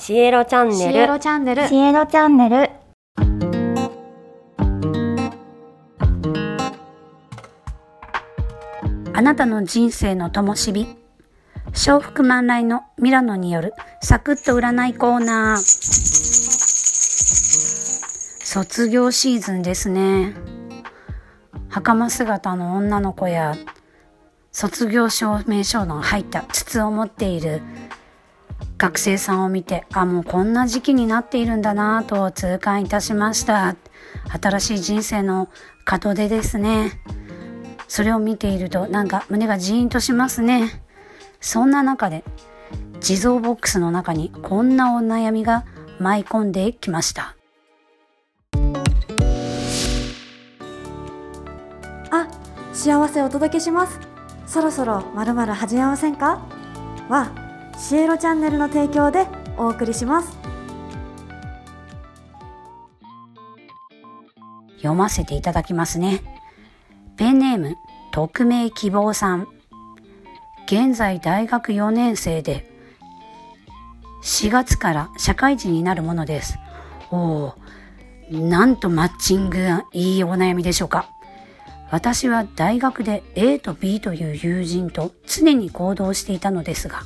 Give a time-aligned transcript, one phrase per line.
[0.00, 2.70] シエロチャンシエネルロチャンネルシエロチャンネル
[9.12, 10.86] あなたの人生の灯火。
[11.74, 15.58] 笑福満来のミラノによるサクッと占いコーナー。
[18.44, 20.32] 卒業シーズンですね。
[21.68, 23.56] 袴姿の女の子や
[24.52, 27.62] 卒業証明書の入った筒を持っている
[28.78, 33.74] 学生さんを見て、あ、もうこんな時期になっているんだなと痛感いたしました。
[34.40, 35.48] 新しい人生の
[35.90, 36.92] 門出ですね。
[37.88, 40.84] それを見ているとなんか胸がジーンとしますね。
[41.40, 42.22] そんな中で
[43.00, 45.64] 地蔵ボックスの中にこんなお悩みが
[45.98, 47.34] 舞い込んできました。
[52.10, 52.28] あ
[52.72, 53.98] 幸せお届けします
[54.46, 56.46] そろそろまるまる始めませんか？
[57.08, 57.47] は
[57.78, 60.36] シエロチャンネルの提供でお送りします
[64.78, 66.22] 読ませていただきますね。
[67.16, 67.76] ペンネーム、
[68.12, 69.48] 匿名希望さん。
[70.66, 72.70] 現在大学4年生で、
[74.22, 76.58] 4月から社会人になるものです。
[77.10, 77.54] おお、
[78.30, 81.10] なんとマッチングがいいお悩みでしょうか。
[81.90, 87.02] 私は大学で A と B という友人と常に行動していたのですが、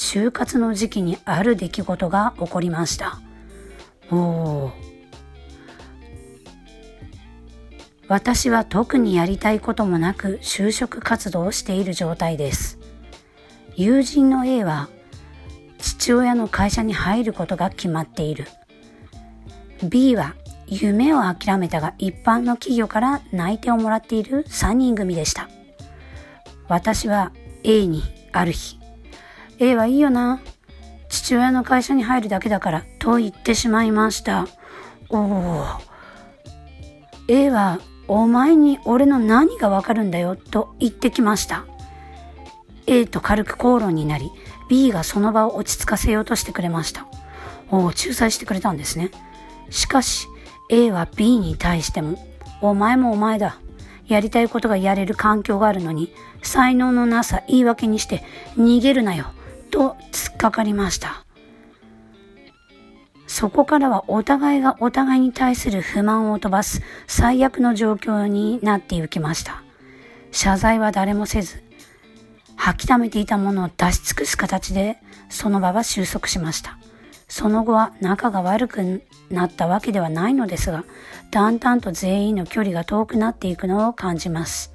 [0.00, 3.20] 就活の時期にある出来事が起こりました。
[4.10, 4.72] お。
[8.08, 12.78] 私は特にやりたいこともなく就職活動をしている状態です。
[13.76, 14.88] 友人の A は
[15.78, 18.46] 父親の会社に入ることが決まっている。
[19.86, 20.34] B は
[20.66, 25.50] 夢を諦めたが一般の企業から内定をもらっている3人組でした。
[26.68, 27.32] 私は
[27.64, 28.79] A にある日、
[29.62, 30.40] A はいいよな。
[31.10, 34.48] 父親の会社に入るだけだからと言ってしまいました。
[35.10, 35.64] おお。
[37.28, 41.66] A はお前に俺の何がわかるんだよと言ってきました。
[42.86, 44.30] A と軽く口論になり、
[44.70, 47.06] B がその場を落ち着かせようとしてくれました。
[47.70, 49.10] おお、仲裁してくれたんですね。
[49.68, 50.26] しかし、
[50.70, 52.18] A は B に対しても、
[52.62, 53.58] お前もお前だ。
[54.08, 58.24] やりたいことがやれる環境があるのに、才能のなさ言い訳にして
[58.56, 59.26] 逃げるなよ。
[59.70, 61.24] と突っかかりました。
[63.26, 69.62] そこからはお互いがお互いに対する不満を飛ばす最悪の状況になっていきました。
[70.32, 71.62] 謝罪は誰もせず、
[72.56, 74.98] 吐き溜めていたものを出し尽くす形で
[75.28, 76.78] その場は収束しました。
[77.28, 80.84] その後は仲が悪くなったわけではないのですが、
[81.30, 84.74] だんだんと全員の距離が遠くなっていくのを感じます。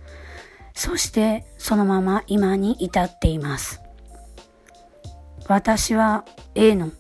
[0.74, 3.82] そしてそのまま今に至っています。
[5.48, 6.26] 私は
[6.56, 6.92] A の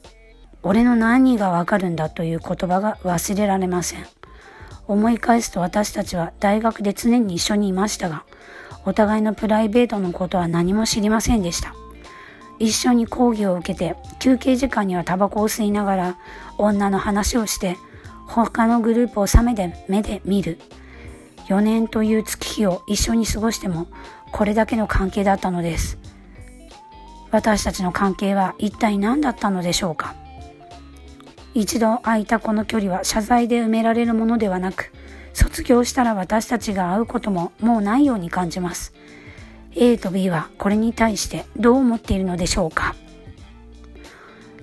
[0.61, 4.05] 俺の何がわかるんだという言葉が忘れられません。
[4.87, 8.23] 思い返すと私たちは大学で常に一緒にいましたが、
[8.85, 11.73] お互いのプライベートのことは何も知りませんでした。
[12.59, 16.17] 一緒に講義を受けて、休憩時間にはタバコを吸いながら、
[16.57, 17.77] 女の話をして、
[18.27, 20.59] 他のグループを冷めて目で見る。
[21.47, 23.87] 4年という月日を一緒に過ごしても、
[24.31, 25.97] これだけの関係だったのです。
[27.35, 30.15] 私たちの関係は一体何だったのでしょうか？
[31.53, 34.93] 一度空いたこの距離は謝罪で埋められるものではなく、
[35.33, 38.93] 卒業したら私たちが会うことももうないように感じます。
[39.75, 42.95] A と B はこれに対してどう思っているのでしょうか？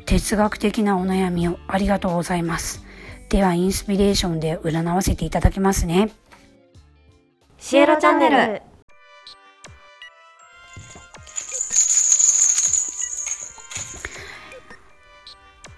[0.07, 2.83] 哲学的なお悩みをありがとうございます。
[3.29, 6.11] ではインスピレーションで占わせていただきますね。
[7.59, 8.63] シエロチャンネル「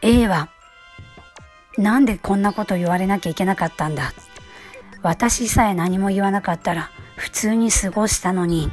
[0.07, 0.51] A は
[1.79, 4.13] なんでこんなこと言われなきゃいけなかったんだ。
[5.03, 8.71] 私さえ何も言わなかったら普通に過ごしたのに。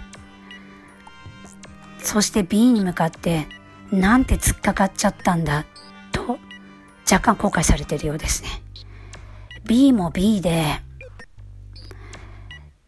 [2.00, 3.48] そして B に向かって
[3.94, 5.66] なんて突っかかっちゃったんだ。
[6.12, 6.38] と
[7.10, 8.50] 若干後悔されてるようですね。
[9.66, 10.82] B も B で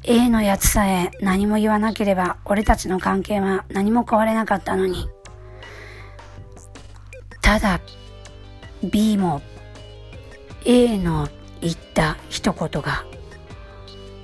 [0.03, 5.07] A のやつさえ何も言わなければ俺たちの関係は何も変われなかったのに。
[7.41, 7.79] ただ
[8.83, 9.41] B も
[10.65, 11.29] A の
[11.61, 13.05] 言った一言が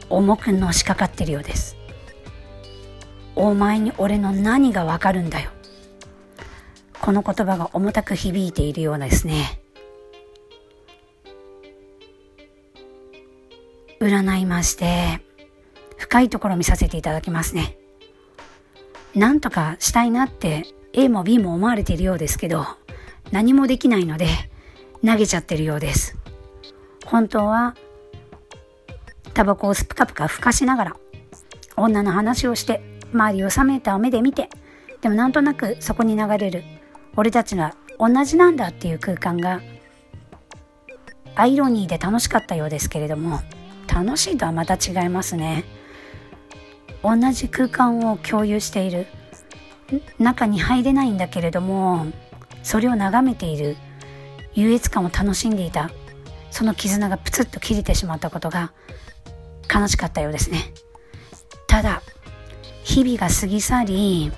[0.10, 1.78] 重くのしかかってるようです。
[3.36, 5.52] お前に俺の何がわかるんだよ。
[7.02, 9.62] この言葉が重たく響いているようですね。
[14.02, 15.22] 占いまして、
[15.98, 17.78] 深いところ見させていただきますね。
[19.16, 22.66] なんとかしたいなって A も B も思われているようですけど、
[23.32, 24.28] 何もできないので
[25.06, 26.18] 投げちゃってるようです。
[27.06, 27.76] 本当は
[29.34, 30.98] タバコをスプカプカふかしながら
[31.76, 32.82] 女の話をして
[33.14, 34.50] 周りを冷めた目で見て
[35.02, 36.64] でもなんとなくそこに流れる
[37.16, 39.62] 俺たちは同じなんだっていう空間が
[41.36, 43.40] アイロニーで楽しかったようですけれども
[43.88, 45.64] 楽しいとはまた違いますね
[47.02, 49.08] 同じ空間を共有している
[50.20, 52.08] 中に入れないんだけれども
[52.64, 53.78] それを眺めている。
[54.54, 55.90] 優越感を楽しんでいた。
[56.52, 58.74] その絆がプツッと切れてしまったことが
[59.74, 60.74] 悲しかったようですね。
[61.68, 62.02] ただ
[62.84, 64.32] 日々が過ぎ去り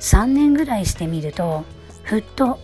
[0.00, 1.64] 3年ぐらいしてみると
[2.02, 2.58] ふっと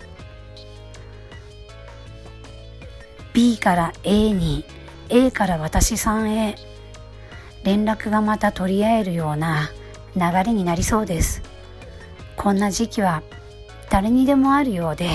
[3.32, 4.64] B から A に
[5.08, 6.56] A から私さんへ
[7.64, 9.70] 連絡がまた取り合えるような
[10.16, 11.43] 流れになりそうです。
[12.37, 13.22] こんな時期は
[13.92, 15.10] 誰にでもあるようで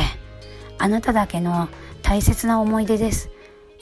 [0.78, 1.68] あなただけの
[2.04, 3.32] 大切な思い出です。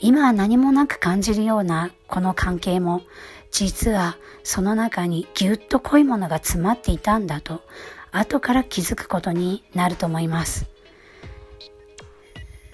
[0.00, 3.02] 今は何もなく感じるようなこの関係も
[3.50, 7.60] 実はその中にぎゅっと濃いものが詰まっていたんだと
[8.10, 10.66] 後から気づくことになると思います。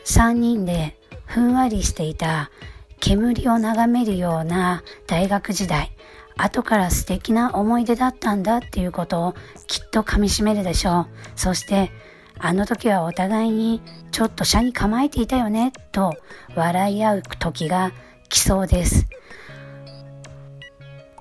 [0.04, 0.96] 3人で
[1.26, 2.52] ふんわりしていた
[3.00, 5.90] 煙を眺めるような大学時代
[6.36, 9.34] 後から素敵な思い出だったんだっていうことを
[9.66, 11.06] きっと噛みしめるでしょう。
[11.36, 11.90] そして
[12.38, 13.80] あの時はお互いに
[14.10, 16.14] ちょっと車に構えていたよねと
[16.54, 17.92] 笑い合う時が
[18.28, 19.06] 来そうです。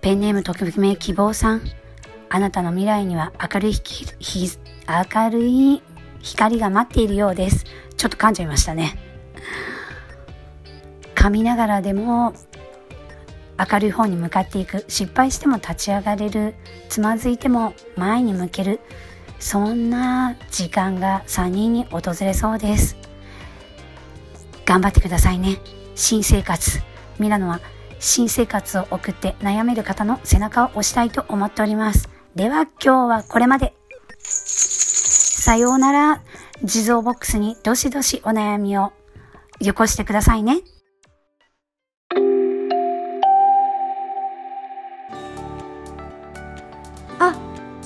[0.02, 1.62] ペンネームときめ希望さん。
[2.34, 3.74] あなたの未来には明るい
[5.14, 5.84] 明るい
[6.22, 7.66] 光が待っているようです。
[7.98, 8.98] ちょっと噛んじゃいましたね。
[11.14, 12.34] 噛みながらでも
[13.72, 16.56] 明るい方に向かっていく失敗しても立ち上がれる
[16.90, 18.80] つまずいても前に向ける
[19.40, 22.96] そんな時間が3人に訪れそうです。
[24.66, 25.58] 頑張ってくださいね。
[25.96, 26.80] 新生活
[27.19, 27.60] ミラノは
[28.00, 32.10] 新生活を送って悩める方の背中を押したいと思っております。
[32.36, 33.74] では今日はこれまで。
[34.19, 36.22] さようなら。
[36.64, 38.94] 地蔵ボックスにどしどしお悩みを
[39.60, 40.62] よこしてくださいね。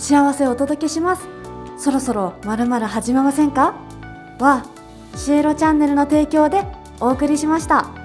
[0.06, 1.28] 幸せをお届けします
[1.80, 3.74] そろそろまるまる始めませんか？
[4.40, 4.64] は
[5.16, 6.62] シエロチャンネルの提供で
[7.00, 8.05] お送りしました。